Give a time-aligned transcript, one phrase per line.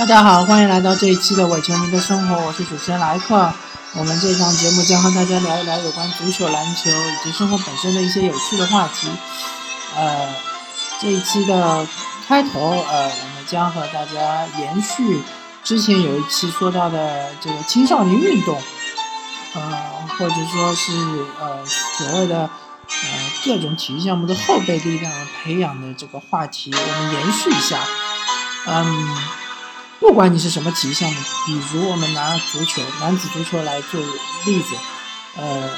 [0.00, 3.52] 大家好，欢迎来到这一期的伪球迷的生活，我是主持人莱克。
[3.92, 9.10] 我们这档节目将和大家聊一聊有关足球、篮球以及生活本身的一些有趣的话题。
[9.94, 10.26] 呃，
[11.02, 11.86] 这一期的
[12.26, 15.20] 开头，呃，我们将和大家延续
[15.62, 18.58] 之前有一期说到的这个青少年运动，
[19.52, 19.60] 呃，
[20.16, 20.92] 或者说是
[21.38, 22.48] 呃所谓的
[22.88, 25.12] 呃各种体育项目的后备力量
[25.44, 27.78] 培养的这个话题，我们延续一下。
[28.64, 29.39] 嗯。
[30.00, 34.00] 不管你是什么体育项目，比如我们拿足球、男子足球来做
[34.46, 34.74] 例子，
[35.36, 35.70] 呃，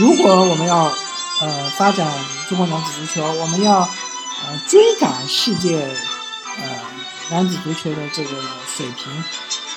[0.00, 0.92] 如果我们要
[1.40, 2.06] 呃发展
[2.48, 5.88] 中国男子足球，我们要呃追赶世界
[6.58, 6.64] 呃
[7.30, 8.30] 男子足球的这个
[8.76, 9.24] 水平，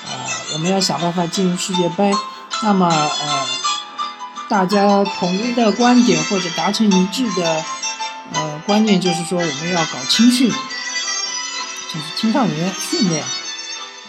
[0.08, 2.12] 呃，我们要想办法进入世界杯，
[2.64, 3.48] 那么呃
[4.50, 7.64] 大家统一的观点或者达成一致的
[8.34, 13.24] 呃观念就是说，我们要搞青训，就是青少年训练。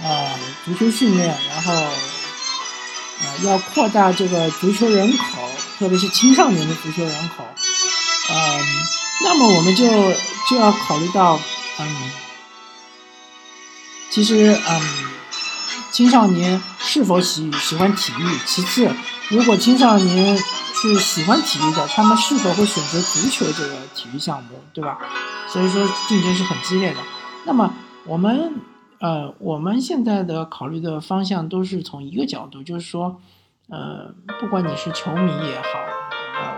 [0.01, 5.49] 啊，足球训练，然后，呃，要扩大这个足球人口，
[5.79, 7.45] 特别是青少年的足球人口，
[8.31, 8.61] 嗯，
[9.23, 9.85] 那么我们就
[10.49, 11.39] 就要考虑到，
[11.79, 12.11] 嗯，
[14.11, 14.83] 其实，嗯，
[15.93, 18.39] 青少年是否喜喜欢体育？
[18.45, 18.91] 其次，
[19.29, 20.37] 如果青少年
[20.83, 24.99] 是喜欢体育的，他们是否会选择足球这个体育项目，对吧？
[25.49, 26.97] 所以说竞争是很激烈的。
[27.45, 27.73] 那么
[28.05, 28.55] 我们。
[29.03, 33.21] 呃，我们现在的考虑的方向都是从一个角度，就是说，
[33.69, 35.81] 呃，不管你是球迷也好，
[36.41, 36.57] 啊，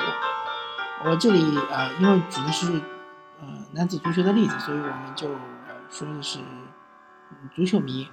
[1.03, 1.41] 我我这里
[1.73, 2.71] 啊，因为举的是
[3.41, 6.39] 呃男子足球的例子，所以我们就呃说的是
[7.57, 8.07] 足球迷，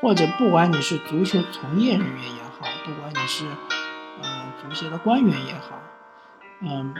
[0.00, 3.44] 或者不管你是足球从业人员也好，不管你是
[4.22, 5.78] 呃足协的官员也好，
[6.62, 6.94] 嗯，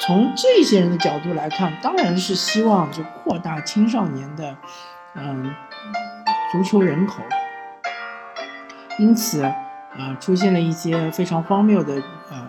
[0.00, 4.56] 从这些人的角度来看，当然是希望就扩大青少年的。
[5.14, 5.54] 嗯，
[6.52, 7.22] 足球人口，
[8.98, 11.94] 因此，呃，出现了一些非常荒谬的
[12.30, 12.46] 呃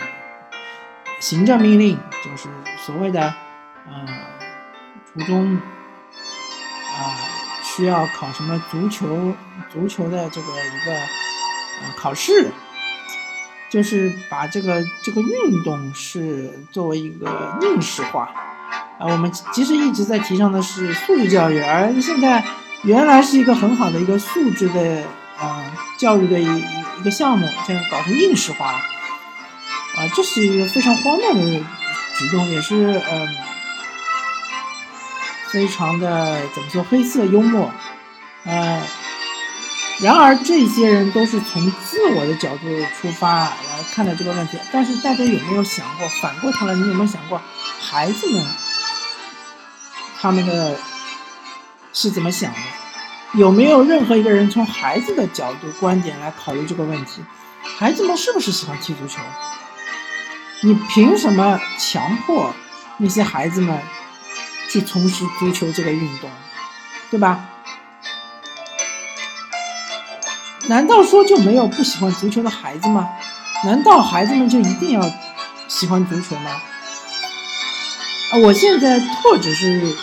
[1.19, 3.21] 行政命令，就是所谓的
[3.87, 4.05] 呃
[5.05, 7.15] 初中啊
[7.63, 9.33] 需要考什么足球
[9.69, 12.51] 足球的这个一个呃考试，
[13.71, 18.31] 就是把这个这个运动是作为一个应试化。
[18.99, 22.43] 啊，我们其实一直在提倡的是素质教育，而现在
[22.83, 25.03] 原来是一个很好的一个素质的
[25.37, 25.63] 啊
[25.97, 26.45] 教育的一
[26.99, 28.77] 一个项目，现在搞成应试化了，
[29.95, 31.63] 啊，这是一个非常荒谬的
[32.17, 33.27] 举动，也是嗯，
[35.49, 37.71] 非常的怎么说黑色幽默，
[38.43, 38.81] 呃，
[40.01, 42.67] 然而这些人都是从自我的角度
[42.99, 43.53] 出发来
[43.93, 47.41] 看待这个问题，但是大家有没有想过，反过头来，你有没有想过
[47.79, 48.45] 孩子们？
[50.21, 50.75] 他们的
[51.93, 52.59] 是怎么想的？
[53.35, 57.23] 有没有任何一个人从孩子的角度、观点来考虑这个问题？
[57.77, 59.19] 孩子们是不是喜欢踢足球？
[60.61, 62.53] 你凭什么强迫
[62.97, 63.79] 那些孩子们
[64.67, 66.29] 去从事足球这个运动？
[67.11, 67.45] 对吧？
[70.67, 73.07] 难道说就没有不喜欢足球的孩子吗？
[73.63, 75.01] 难道孩子们就一定要
[75.67, 76.51] 喜欢足球吗？
[78.31, 79.95] 啊，我现在特指是。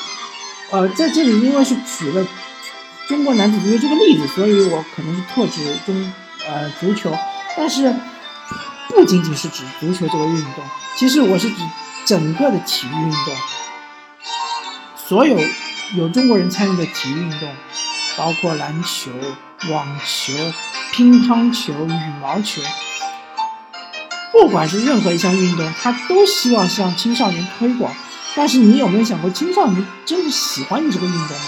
[0.70, 2.26] 呃，在这里因为是举了
[3.08, 6.12] 中国男子足球这个例子，所以我可能是特指中
[6.48, 7.16] 呃足球，
[7.56, 7.94] 但是
[8.88, 10.64] 不仅仅是指足球这个运动，
[10.96, 11.56] 其实我是指
[12.04, 13.36] 整个的体育运动，
[14.96, 15.38] 所有
[15.94, 17.48] 有中国人参与的体育运动，
[18.16, 19.12] 包括篮球、
[19.70, 20.32] 网球、
[20.92, 22.60] 乒乓球、羽毛球，
[24.32, 27.94] 不管是任何一项运动，他都希望向青少年推广。
[28.36, 31.44] 但是你有没有想过，青少年真的喜欢你这个运动吗？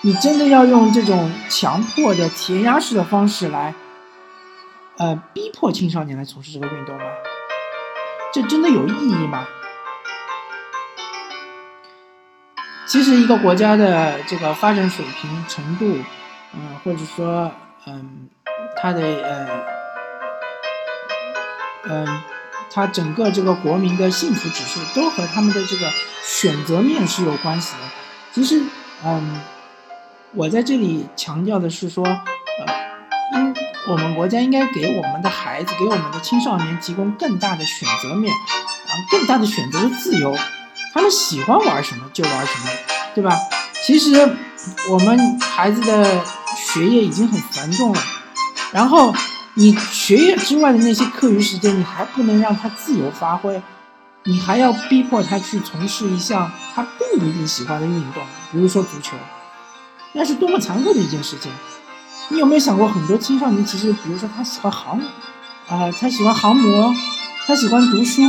[0.00, 3.72] 你真的要用这种强迫的填鸭式的方式来，
[4.98, 7.04] 呃，逼迫青少年来从事这个运动吗？
[8.32, 9.46] 这真的有意义吗？
[12.84, 15.96] 其实，一个国家的这个发展水平程度，
[16.52, 17.48] 嗯，或者说，
[17.86, 18.28] 嗯，
[18.76, 19.48] 它的呃，
[21.84, 22.31] 嗯。
[22.74, 25.90] 他整个这个国民的幸福指数都和他们的这个
[26.24, 27.78] 选择面是有关系的。
[28.32, 28.62] 其实，
[29.04, 29.40] 嗯，
[30.32, 32.24] 我在这里强调的是说，呃，
[33.34, 33.54] 应
[33.88, 40.34] 我们国家应该给我们的孩子、给我们的青少年提供更大的选择面，啊，更大的选择的自由。
[40.94, 42.70] 他们喜欢玩什么就玩什么，
[43.14, 43.36] 对吧？
[43.84, 44.34] 其实
[44.88, 46.24] 我们孩子的
[46.56, 48.00] 学业已经很繁重了，
[48.72, 49.14] 然后。
[49.54, 53.60] 你学业之外的那些课余时间，你还不能让他自由发挥，
[54.24, 59.14] 你还要逼迫他去从事一项他并不一定喜欢的运动，比如说足球。
[60.12, 61.50] 那是多么残酷的一件事情。
[62.28, 64.98] 你有没有想过，很多青少年其实，比如说他喜欢航，
[65.68, 66.94] 啊，他喜欢航模，
[67.46, 68.22] 他喜欢读书，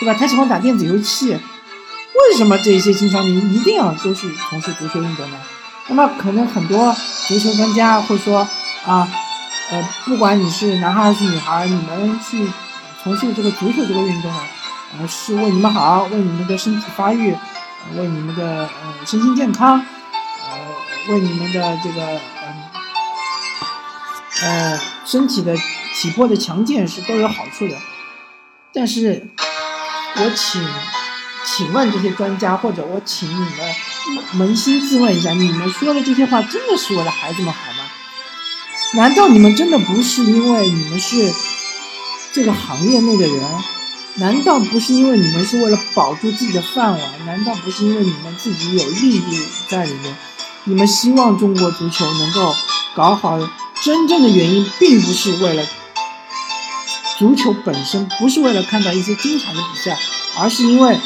[0.00, 0.16] 对吧？
[0.18, 5.38] 他喜欢打电子游戏，为什么这些青少年一定要都去从事足球运动呢？
[5.86, 6.92] 那么可能很多
[7.28, 8.48] 足球专家会说，
[8.84, 9.08] 啊，
[9.70, 12.48] 呃不管你是男孩还是女孩，你们去
[13.02, 14.40] 从事这个足球这个运动呢，
[14.98, 17.36] 呃，是为你们好，为你们的身体发育，
[17.96, 22.62] 为你们的呃身心健康，呃，为你们的这个嗯。
[24.42, 25.56] 呃，身体的
[25.94, 27.74] 体魄的强健是都有好处的，
[28.72, 29.26] 但是，
[30.16, 30.62] 我请，
[31.46, 33.74] 请问这些专家，或者我请你们
[34.34, 37.85] 扪心自问一下，你们说的这些话真的是为了孩子们好吗？
[38.94, 41.32] 难道你们真的不是因为你们是
[42.32, 43.42] 这个行业内的人？
[44.14, 47.26] 难道不是因为你们是为了保住自己的饭碗？
[47.26, 50.16] 难道不是因为你们自己有利益在里面？
[50.64, 52.54] 你们希望中国足球能够
[52.94, 53.38] 搞好？
[53.82, 55.62] 真正的原因并不是为了
[57.18, 59.98] 足球本身，不是为了看到一些精彩的比赛，
[60.38, 60.98] 而是因为，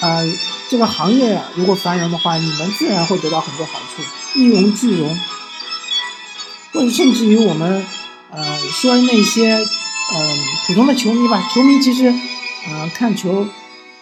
[0.00, 0.32] 呃，
[0.68, 4.02] 这个行业如果繁荣的话，你们自然会得到很多好处，
[4.38, 5.18] 一荣俱荣。
[6.72, 7.84] 或者甚至于我们，
[8.30, 12.06] 呃，说那些，嗯，普通的球迷吧，球迷其实，
[12.68, 13.46] 呃，看球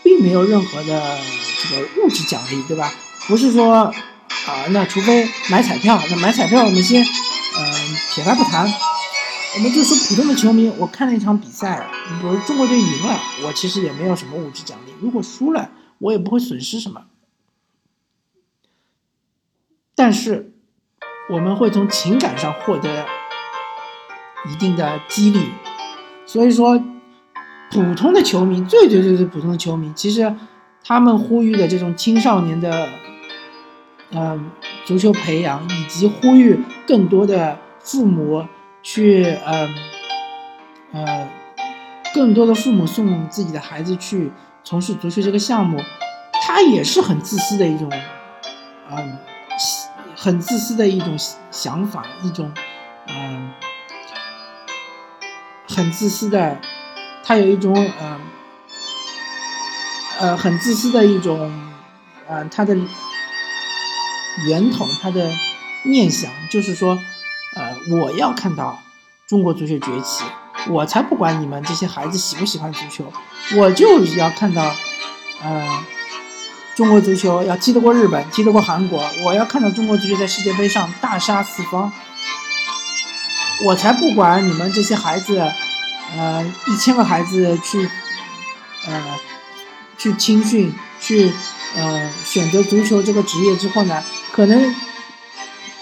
[0.02, 1.18] 并没有任何的
[1.62, 2.92] 这个物质奖励，对吧？
[3.26, 3.92] 不是说，
[4.46, 7.04] 啊，那除非买彩票，那买彩票那些。
[7.52, 8.72] 嗯，撇开不谈，
[9.56, 11.84] 我们就说普通的球迷，我看了一场比赛，
[12.20, 17.06] 比如中国队赢了，我其实也没有什么物质奖励；如果输了，我也不会损失什么。
[19.96, 20.49] 但是，
[21.30, 23.06] 我们会从情感上获得
[24.50, 25.50] 一定的激励。
[26.26, 26.82] 所以说，
[27.70, 30.34] 普通的球迷，最最最最普通的球迷，其实
[30.84, 32.88] 他们呼吁的这种青少年的。
[34.12, 34.50] 嗯，
[34.84, 38.44] 足球培养以及呼吁更多的父母
[38.82, 39.74] 去，嗯，
[40.92, 41.28] 呃，
[42.12, 44.32] 更多的父母送自己的孩子去
[44.64, 45.80] 从事足球这个项目，
[46.42, 47.88] 他也是很自私的一种，
[48.90, 49.16] 嗯，
[50.22, 51.16] 很自私的一种
[51.50, 52.52] 想法，一种，
[53.08, 53.50] 嗯，
[55.66, 56.60] 很自私的，
[57.24, 58.20] 他有一种，嗯，
[60.18, 61.50] 呃，很自私的一种，
[62.28, 62.76] 嗯，他的。
[64.46, 65.28] 源头，他的
[65.84, 66.96] 念想就是说，
[67.56, 68.80] 呃，我要看到
[69.26, 70.24] 中国足球崛起，
[70.68, 73.12] 我才不管你们这些孩子喜不喜欢足球，
[73.56, 74.62] 我就要看到，
[75.42, 75.84] 呃，
[76.80, 81.92] 中国足球要踢得过日本，踢得过韩国，我要看到中国足球在世界杯上大杀四方，
[83.66, 85.38] 我才不管你们这些孩子，
[86.16, 87.86] 呃，一千个孩子去，
[88.86, 89.04] 呃，
[89.98, 91.30] 去青训，去，
[91.76, 94.02] 呃，选择足球这个职业之后呢？
[94.32, 94.74] 可能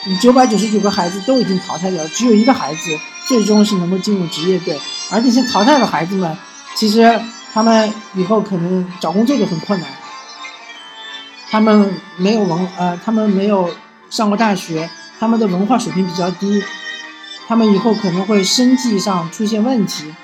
[0.05, 2.99] 你九百九十九个孩子都已经淘汰掉了，只有一个孩子
[3.29, 4.77] 最终是能够进入职业队。
[5.11, 6.37] 而这些淘汰的孩子们，
[6.75, 7.21] 其实
[7.55, 9.89] 他们以后可能找工作都很困难。
[11.51, 13.71] 他们没有文呃，他们没有
[14.11, 16.63] 上过大学，他们的文化水平比较低，
[17.47, 20.15] 他们以后可能会生计上出现问题。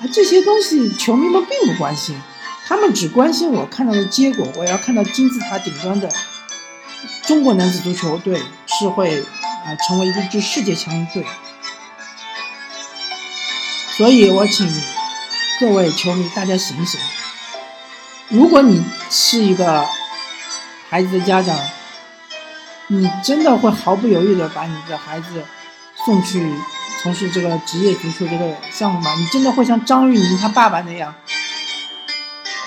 [0.00, 2.20] 而这些东西球迷们并不关心，
[2.66, 6.08] 他们只关心我看到的结果，我要看到金字塔顶端的。
[7.24, 9.20] 中国男子足球队是会
[9.64, 11.24] 啊成为一支世界强队，
[13.96, 14.68] 所以我请
[15.60, 17.00] 各位球迷大家醒醒。
[18.28, 19.86] 如果你是一个
[20.92, 21.58] 孩子的家长，
[22.88, 25.42] 你真的会毫不犹豫的把你的孩子
[26.04, 26.54] 送去
[27.02, 29.14] 从事这个职业足球这个项目吗？
[29.14, 31.14] 你真的会像张玉宁他爸爸那样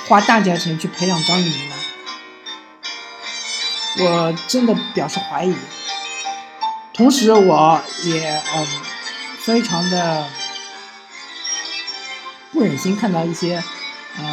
[0.07, 1.75] 花大价钱去培养张玉宁吗？
[3.99, 5.55] 我真的表示怀疑，
[6.95, 8.67] 同时我也嗯
[9.37, 10.27] 非常的
[12.51, 13.63] 不忍心看到一些
[14.17, 14.25] 嗯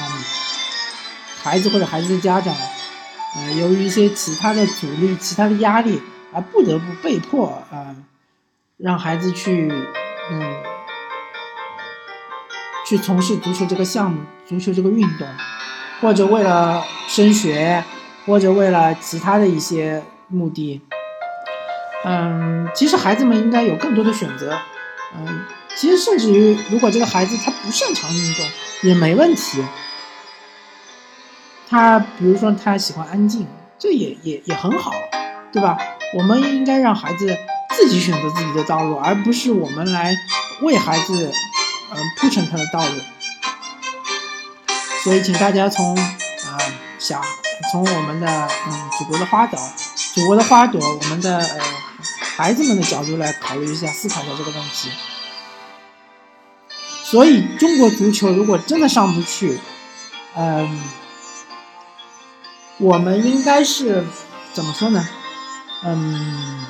[1.42, 2.56] 孩子或者孩子的家长，
[3.34, 6.00] 呃由于一些其他的阻力、其他的压力
[6.32, 7.96] 而不得不被迫啊
[8.76, 9.72] 让孩子去
[10.30, 10.54] 嗯
[12.86, 15.26] 去从事足球这个项目、足球这个运动，
[16.00, 17.84] 或者为了升学。
[18.24, 20.80] 或者为了其他的一些目的，
[22.04, 24.56] 嗯，其实孩子们应该有更多的选择，
[25.16, 28.46] 嗯，其实甚至于如果这个孩子他不擅长运动
[28.82, 29.60] 也没问题，
[31.72, 33.46] 他比如说他喜欢安静，
[33.78, 34.92] 这也也也很好，
[35.50, 35.78] 对吧？
[36.18, 37.34] 我们应该让孩子
[37.70, 40.14] 自己选择自己的道路，而不是我们来
[40.60, 41.32] 为孩子
[41.90, 43.00] 嗯铺成他的道路。
[45.02, 46.58] 所以，请大家从啊
[46.98, 47.22] 小。
[47.70, 48.26] 从我们的
[48.66, 49.58] 嗯祖国的花朵
[50.14, 51.60] 祖国的花朵，我们的呃
[52.36, 54.90] 孩子们的角度来考虑一下，思考一下这个问题。
[57.04, 59.58] 所以，中国足球如果真的上不去，
[60.36, 60.80] 嗯，
[62.78, 64.04] 我们应该是
[64.52, 65.06] 怎么说呢？
[65.84, 66.64] 嗯，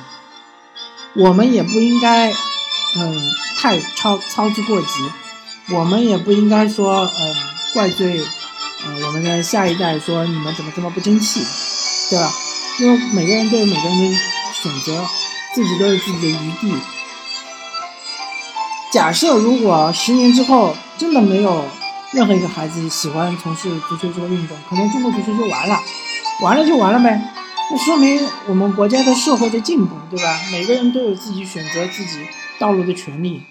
[1.15, 4.87] 我们也不应该嗯太操操之过急，
[5.75, 7.35] 我们也不应该说嗯
[7.73, 8.21] 怪罪
[8.85, 11.41] 呃我们的下一代说你们怎么这么不争气，
[12.09, 12.31] 对吧？
[12.79, 14.17] 因为每个人都有每个人的
[14.61, 15.05] 选择，
[15.53, 16.75] 自己都有自己的余地。
[18.91, 21.65] 假设如果十年之后真的没有
[22.13, 25.79] 任何一个孩子喜欢从事足球这个运动，可能中国足球就完了，
[26.41, 27.19] 完了就完了呗。
[27.71, 30.39] 那说明我们国家的社会在进步，对吧？
[30.51, 32.19] 每个人都有自己选择自己
[32.59, 33.41] 道路的权利。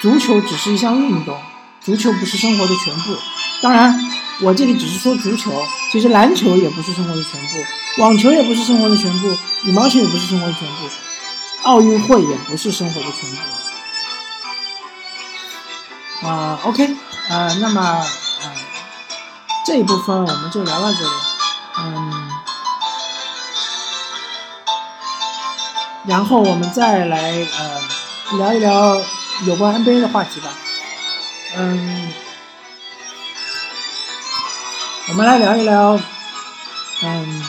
[0.00, 1.36] 足球只是一项运动，
[1.80, 3.16] 足球不是生活的全部。
[3.60, 3.98] 当然，
[4.42, 5.50] 我这里只是说足球，
[5.90, 9.28] 其实篮球也不是生活的全部，网球也不是生活的全部，
[9.64, 10.88] 羽毛球也不是生活的全部。
[11.62, 13.36] 奥运会也不是生活的全部
[16.24, 16.58] 啊。
[16.64, 16.96] OK，
[17.28, 17.80] 呃，那么
[18.42, 18.52] 呃
[19.66, 21.10] 这一部分我们就聊到这里，
[21.78, 22.30] 嗯，
[26.06, 27.18] 然后我们再来
[27.58, 27.80] 呃
[28.38, 28.96] 聊一聊
[29.46, 30.48] 有关 NBA 的话题吧，
[31.56, 32.12] 嗯，
[35.08, 35.98] 我们来聊一聊，
[37.02, 37.44] 嗯。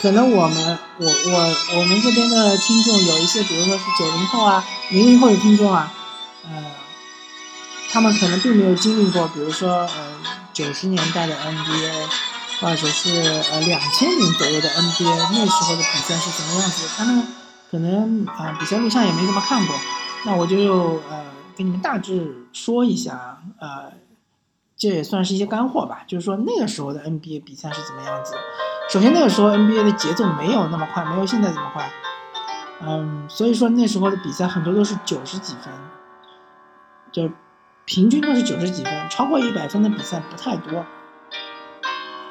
[0.00, 5.92] 可能我们我我我们这边的听众有一些，比如说是九零后啊、零零后的听众啊，
[6.42, 6.50] 呃，
[7.92, 9.88] 他们可能并没有经历过，比如说呃
[10.52, 12.08] 九十年代的 NBA，
[12.60, 13.10] 或者是
[13.52, 17.26] 呃两千年左右的 NBA，那时候的比赛是什么样子，他们
[17.70, 19.76] 可能啊比赛录像也没怎么看过，
[20.24, 23.92] 那我就呃给你们大致说一下，呃，
[24.76, 28.34] 这也算是一些干货吧，就是说那个时候的 NBA 比赛是怎么样子。
[28.90, 31.90] 首先那个时候 NBA 的节奏没有那么快，没有现在这么快，
[32.80, 35.72] 嗯，所以说那时候的比赛很多都是九十几分，
[37.12, 37.30] 就
[37.84, 40.84] 平均都是九十几分，超过一百分的比赛不太多。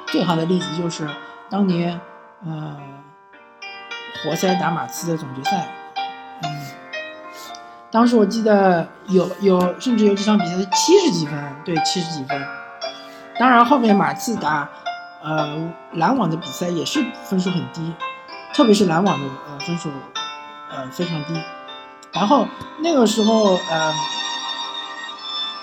[0.07, 1.07] 最好的例子就是
[1.49, 1.99] 当年，
[2.45, 2.77] 呃，
[4.23, 5.67] 活塞打马刺的总决赛，
[6.43, 6.49] 嗯，
[7.91, 12.45] 当时我记得有有甚至有几场比赛是七十几分，对，七十几分。
[13.39, 14.69] 当然后面马刺打。
[15.23, 17.93] 呃，篮网的比赛也是分数很低，
[18.55, 19.87] 特别是篮网的呃分数
[20.71, 21.39] 呃非常低。
[22.11, 22.47] 然后
[22.79, 23.93] 那个时候呃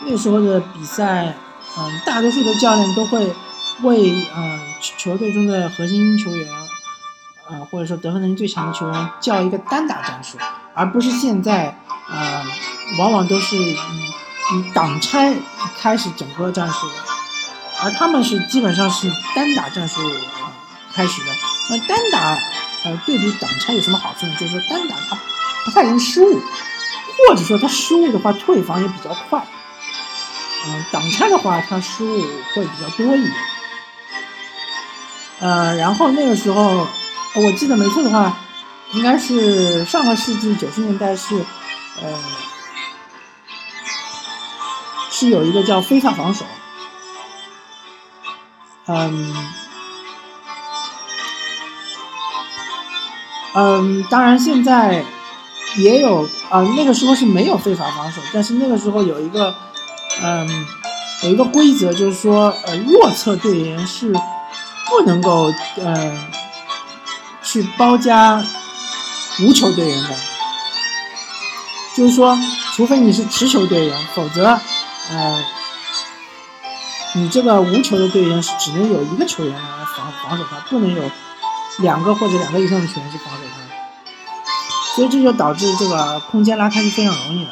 [0.01, 1.35] 那时候的比赛，
[1.79, 3.33] 嗯，大多数的教练都会
[3.83, 4.61] 为嗯
[4.97, 6.49] 球队中的核心球员，
[7.51, 10.39] 呃或者说得分能力最强的球员叫一个单打战术，
[10.75, 11.77] 而不是现在
[12.09, 12.45] 呃
[12.99, 15.35] 往往都是以以挡拆
[15.79, 16.95] 开始整个战术的。
[17.83, 20.01] 而他们是基本上是单打战术
[20.95, 21.33] 开始的。
[21.71, 22.39] 那单打
[22.85, 24.35] 呃对比挡拆有什么好处呢？
[24.39, 25.19] 就是说单打它
[25.65, 26.41] 不太容易失误，
[27.29, 29.45] 或者说他失误的话退防也比较快。
[30.67, 32.21] 嗯，挡拆的话它失误
[32.55, 33.33] 会比较多一点。
[35.41, 36.87] 呃，然后那个时候
[37.35, 38.37] 我记得没错的话，
[38.93, 41.37] 应该是上个世纪九十年代是
[42.03, 42.19] 呃
[45.11, 46.45] 是有一个叫非法防守。
[48.87, 49.35] 嗯，
[53.55, 55.05] 嗯，当然现在
[55.77, 59.55] 也有啊，那个时候是没有非法防守，但是那个时候有一个，
[60.23, 60.67] 嗯，
[61.25, 66.19] 有一个规则，就是说，呃，弱侧队员是不能够，呃，
[67.43, 68.45] 去包夹
[69.41, 70.11] 无球队员的，
[71.97, 72.39] 就是说，
[72.75, 74.59] 除非你是持球队员，否则，
[75.11, 75.45] 呃。
[77.15, 79.61] 你这个无球的队员是只能有一个球员来
[79.97, 81.03] 防防守他，不能有
[81.79, 87.51] 两个或者两个以上的球员去防守他，所以这就导致这个空间拉开是非常容易的。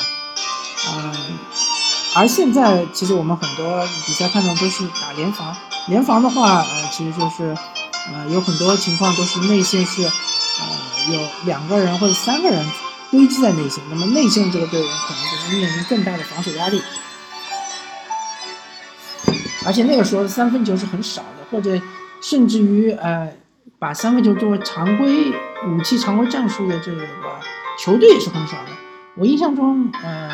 [2.16, 5.54] 而现在其实我们很多比赛看到都是打联防，
[5.88, 7.54] 联防的话，呃，其实就是
[8.10, 12.64] 呃有很多情况都是内线是呃有两个人或者三个人
[13.10, 16.82] 堆积在内线，那么内线这个队员可能就是面临更大的防守压力。
[19.66, 21.78] 而且那个时候三分球是很少的，或者
[22.22, 23.30] 甚至于呃，
[23.78, 25.34] 把三分球作为常规
[25.68, 27.02] 武器、常规战术的这个
[27.78, 28.70] 球队也是很少的。
[29.16, 30.30] 我印象中，呃，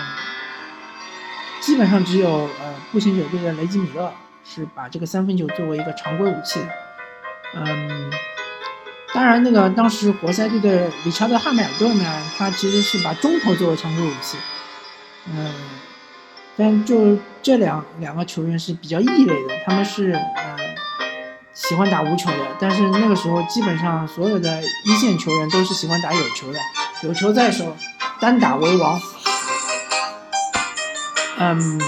[1.62, 4.12] 基本上只有呃步行者队的雷吉米勒
[4.44, 6.60] 是把这个三分球作为一个常规武器。
[7.54, 8.10] 嗯，
[9.14, 12.04] 当然，那个当时活塞队的理查德·汉密尔顿呢，
[12.36, 14.36] 他其实是把中投作为常规武器。
[15.32, 15.54] 嗯。
[16.54, 20.56] 但就这两两个球员是比较异类的，他们是呃
[21.54, 26.58] 喜欢打无球的，但是那个时候基本上所有的一线球员都是喜欢打有球的，
[27.04, 27.74] 有球在手，
[28.20, 29.00] 单打为王。
[31.38, 31.80] 嗯，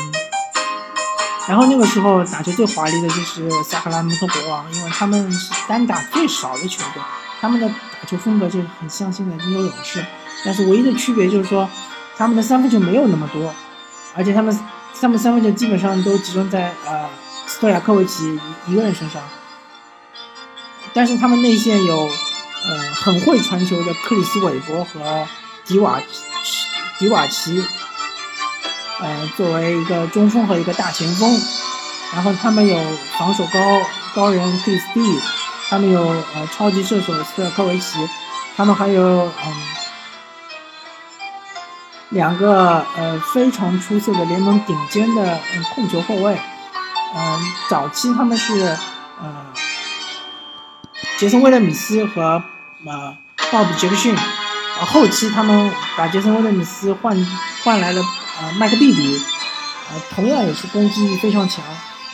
[1.47, 7.03] 然后那个时候打球最华丽的就是萨克拉门托国王，因为他们是单打最少的球队，
[7.41, 10.05] 他们的打球风格就很像现在金州勇士，
[10.45, 11.69] 但是唯一的区别就是说，
[12.17, 13.55] 他们的三分球没有那么多，
[14.17, 14.59] 而且他们
[15.01, 17.09] 他们三分球基本上都集中在呃
[17.47, 19.23] 斯托亚科维奇一一个人身上，
[20.93, 22.09] 但是他们内线有
[22.67, 25.29] 呃很会传球的克里斯韦伯和
[25.65, 26.01] 迪瓦
[26.99, 27.63] 迪瓦奇。
[29.01, 31.41] 呃，作为一个中锋和一个大前锋，
[32.13, 32.79] 然后他们有
[33.19, 33.61] 防守高
[34.15, 35.21] 高人克里斯蒂，
[35.69, 37.99] 他们有呃超级射手斯特科维奇，
[38.57, 39.55] 他们还有嗯
[42.11, 46.39] 两个呃非常出色的联盟顶尖的嗯控球后卫，
[47.17, 48.79] 嗯早期他们是
[49.21, 49.47] 呃
[51.19, 52.43] 杰森威廉米斯和
[52.87, 53.17] 呃
[53.51, 54.15] 鲍比杰克逊，
[54.79, 57.17] 呃后期他们把杰森威廉米斯换
[57.65, 58.01] 换来了。
[58.41, 59.23] 呃，麦克蒂比，
[59.91, 61.64] 呃，同样也是攻击力非常强，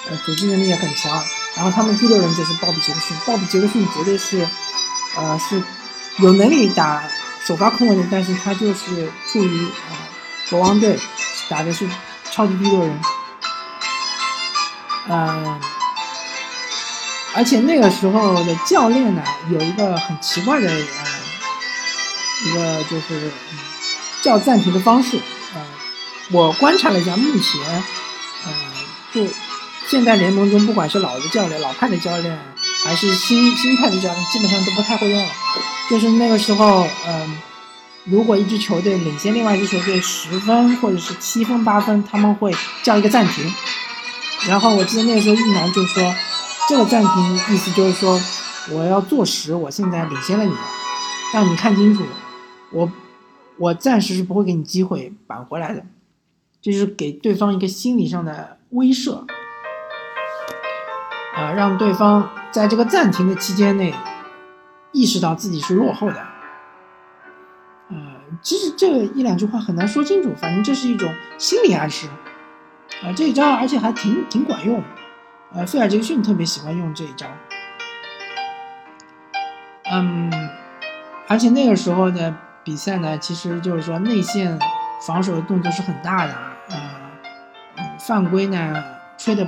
[0.09, 1.11] 呃，组织能力也很强。
[1.57, 4.47] 然后他们第六人就是鲍比杰克逊，鲍比杰克逊绝对是，
[5.17, 5.63] 呃，是
[6.19, 7.03] 有能力打
[7.45, 9.97] 首发控卫的，但是他就是处于啊
[10.51, 10.99] 国王队
[11.49, 11.89] 打的是
[12.31, 13.01] 超级第六人，
[15.09, 15.61] 嗯，
[17.35, 20.77] 而且那个时候的教练呢，有一个很奇怪的呃，
[22.45, 23.33] 一个就是
[24.23, 25.19] 叫暂停的方式。
[26.33, 27.61] 我观察了一下，目前，
[28.45, 28.53] 呃，
[29.13, 29.27] 就
[29.89, 32.39] 现在联盟中，不管是老的教练、老派的教练，
[32.85, 35.29] 还是新新派的教练，基本上都不太会用了。
[35.91, 37.39] 就是那个时候，嗯，
[38.05, 43.53] 如果一支球队领先另外一支球队十分或者是七分八分，他们会叫一个暂停。
[44.47, 46.15] 然后我记得那个时候一男就说，
[46.69, 48.21] 这个暂停意思就是说，
[48.71, 50.53] 我要坐实我现在领先了你，
[51.35, 52.05] 让你看清楚，
[52.71, 52.89] 我
[53.59, 55.85] 我暂时是不会给你机会扳回来的。
[56.61, 59.25] 就是给对方一个心理上的威慑，
[61.35, 63.95] 啊，让对方在这个暂停的期间内
[64.93, 66.27] 意识到自己是落后的。
[67.89, 67.97] 呃，
[68.43, 72.09] 其实这一两句话很难说清楚，反正这是一种心理暗示。
[73.03, 74.83] 啊，这一招而且还挺挺管用。
[75.53, 77.27] 呃，费尔杰克逊特别喜欢用这一招。
[79.91, 80.31] 嗯，
[81.27, 84.59] 而且那个时候的比赛呢，其实就是说内线
[85.07, 86.50] 防守的动作是很大的。
[88.01, 88.83] 犯规呢
[89.19, 89.47] 吹的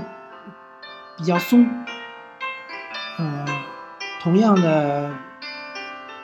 [1.17, 1.67] 比较松，
[3.19, 3.47] 呃，
[4.21, 5.11] 同样的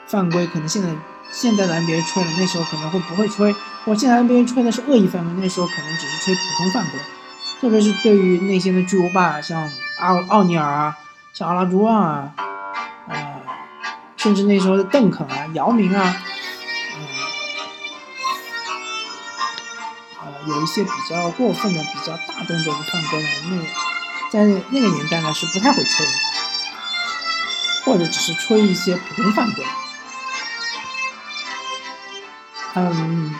[0.05, 0.89] 犯规可能现在
[1.31, 3.51] 现在的 NBA 吹了，那时候可能会不会吹，
[3.83, 6.99] 或现在 NBA 吹的是恶意犯规，那时候可能只是吹普通犯规，
[7.59, 9.67] 特别是对于内线的巨无霸，像
[9.99, 10.97] 奥奥尼尔啊，
[11.33, 12.33] 像阿拉朱旺啊，
[13.07, 13.41] 呃，
[14.17, 16.15] 甚至那时候的邓肯啊、姚明啊。
[20.49, 26.11] 有一些比较过分的、比较大动作的犯规呢，那在那个年代呢是不太会吹的，
[27.85, 29.63] 或者只是吹一些普通犯规。
[32.75, 33.35] 嗯，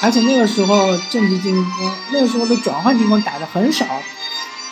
[0.00, 3.86] 而且那个时候阵地进攻，那个时候的转换进攻打的很少。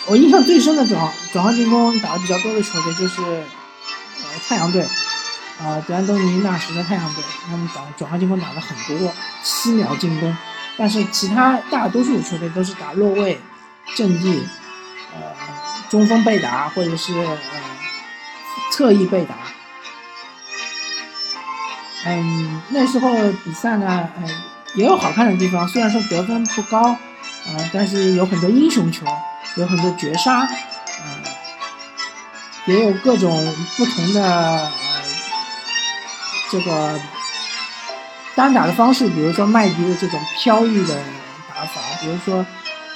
[0.07, 3.45] 我印象最深的转转换进攻打的比较多的球队就是呃
[4.49, 4.87] 太阳队，
[5.63, 10.37] 呃德安东尼那时的太阳队，他们打转换进攻打的很多，七秒进攻。
[10.77, 13.39] 但是其他大多数的球队都是打落位、
[13.95, 14.43] 阵地，
[15.13, 15.21] 呃，
[15.91, 17.39] 中锋被打或者是呃
[18.71, 19.35] 侧翼被打。
[22.07, 23.11] 嗯，那时候
[23.45, 24.29] 比赛呢，呃，
[24.75, 26.97] 也有好看的地方，虽然说得分不高，
[27.47, 29.05] 呃，但是有很多英雄球，
[29.57, 30.49] 有很多绝杀，呃，
[32.67, 34.71] 也有各种不同的
[36.51, 36.99] 这个。
[38.41, 40.95] 单打的方式，比如说麦迪的这种飘逸的
[41.55, 42.37] 打法，比如说，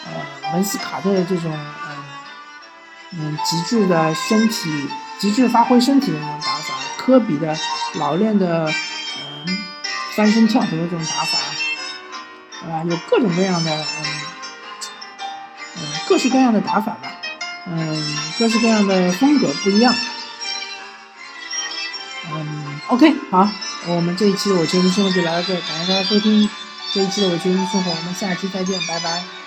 [0.07, 1.96] 呃，文斯卡特的这种，嗯
[3.18, 7.54] 嗯，极致的身体、极致发挥身体的那种打法，科比的
[7.96, 9.59] 老练的，嗯，
[10.16, 11.38] 翻身跳投的这种打法，
[12.66, 14.04] 啊，有各种各样的，嗯
[15.76, 17.12] 嗯，各式各样的打法吧，
[17.66, 19.94] 嗯，各式各样的风格不一样，
[22.33, 23.46] 嗯，OK，好。
[23.87, 26.49] 我们这一期的我球迷生活就聊到这，感谢大家收听
[26.92, 29.43] 这一期的我球迷生活，我们下期再见，拜拜。